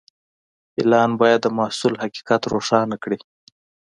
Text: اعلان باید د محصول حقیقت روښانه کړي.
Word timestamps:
اعلان 0.79 1.09
باید 1.21 1.39
د 1.43 1.47
محصول 1.59 1.93
حقیقت 2.03 2.41
روښانه 2.53 2.95
کړي. 3.03 3.19